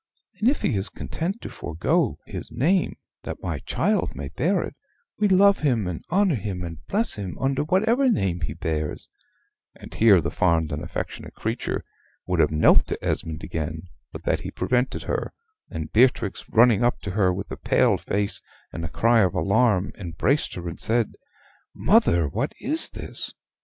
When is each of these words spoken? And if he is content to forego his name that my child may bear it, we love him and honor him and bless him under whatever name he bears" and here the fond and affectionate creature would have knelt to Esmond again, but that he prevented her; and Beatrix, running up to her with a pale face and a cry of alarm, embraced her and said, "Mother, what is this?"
And 0.39 0.49
if 0.49 0.63
he 0.63 0.75
is 0.75 0.89
content 0.89 1.41
to 1.41 1.49
forego 1.51 2.17
his 2.25 2.51
name 2.51 2.97
that 3.21 3.43
my 3.43 3.59
child 3.59 4.15
may 4.15 4.29
bear 4.29 4.63
it, 4.63 4.73
we 5.19 5.27
love 5.27 5.59
him 5.59 5.85
and 5.85 6.03
honor 6.09 6.33
him 6.33 6.63
and 6.63 6.83
bless 6.87 7.13
him 7.13 7.37
under 7.39 7.63
whatever 7.63 8.09
name 8.09 8.41
he 8.41 8.55
bears" 8.55 9.07
and 9.75 9.93
here 9.93 10.19
the 10.19 10.31
fond 10.31 10.71
and 10.71 10.83
affectionate 10.83 11.35
creature 11.35 11.85
would 12.25 12.39
have 12.39 12.49
knelt 12.49 12.87
to 12.87 13.05
Esmond 13.05 13.43
again, 13.43 13.83
but 14.11 14.23
that 14.23 14.39
he 14.39 14.49
prevented 14.49 15.03
her; 15.03 15.35
and 15.69 15.91
Beatrix, 15.93 16.49
running 16.49 16.83
up 16.83 16.99
to 17.01 17.11
her 17.11 17.31
with 17.31 17.51
a 17.51 17.55
pale 17.57 17.99
face 17.99 18.41
and 18.73 18.83
a 18.83 18.89
cry 18.89 19.21
of 19.21 19.35
alarm, 19.35 19.91
embraced 19.99 20.55
her 20.55 20.67
and 20.67 20.79
said, 20.79 21.13
"Mother, 21.75 22.27
what 22.27 22.53
is 22.59 22.89
this?" 22.89 23.35